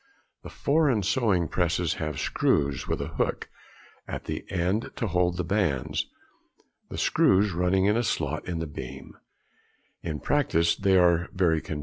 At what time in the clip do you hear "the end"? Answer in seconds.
4.23-4.89